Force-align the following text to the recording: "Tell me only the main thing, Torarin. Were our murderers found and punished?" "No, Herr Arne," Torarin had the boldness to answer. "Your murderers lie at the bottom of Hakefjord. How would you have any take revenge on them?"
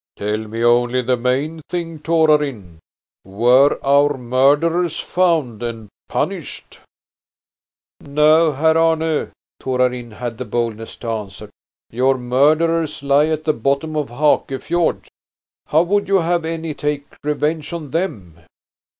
"Tell 0.15 0.39
me 0.47 0.63
only 0.63 1.03
the 1.03 1.15
main 1.15 1.61
thing, 1.69 1.99
Torarin. 1.99 2.79
Were 3.23 3.77
our 3.85 4.17
murderers 4.17 4.99
found 4.99 5.61
and 5.61 5.89
punished?" 6.09 6.79
"No, 7.99 8.51
Herr 8.51 8.75
Arne," 8.79 9.31
Torarin 9.61 10.09
had 10.13 10.39
the 10.39 10.45
boldness 10.45 10.95
to 10.95 11.07
answer. 11.09 11.49
"Your 11.91 12.17
murderers 12.17 13.03
lie 13.03 13.27
at 13.27 13.43
the 13.43 13.53
bottom 13.53 13.95
of 13.95 14.09
Hakefjord. 14.09 15.07
How 15.67 15.83
would 15.83 16.07
you 16.07 16.21
have 16.21 16.45
any 16.45 16.73
take 16.73 17.05
revenge 17.23 17.71
on 17.71 17.91
them?" 17.91 18.39